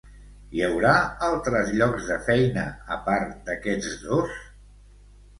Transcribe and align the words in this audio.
Hi 0.55 0.61
haurà 0.67 0.93
altres 1.25 1.67
llocs 1.81 2.07
de 2.11 2.17
feina, 2.29 2.63
a 2.95 2.97
part 3.09 3.35
d'aquests 3.51 3.93
dos? 4.07 4.41